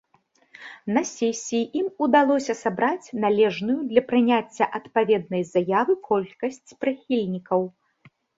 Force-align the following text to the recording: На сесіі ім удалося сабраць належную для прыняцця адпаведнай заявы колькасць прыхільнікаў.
На 0.95 1.01
сесіі 1.17 1.61
ім 1.79 1.87
удалося 2.05 2.55
сабраць 2.61 3.13
належную 3.25 3.75
для 3.91 4.03
прыняцця 4.13 4.69
адпаведнай 4.81 5.43
заявы 5.53 5.93
колькасць 6.09 6.75
прыхільнікаў. 6.81 7.61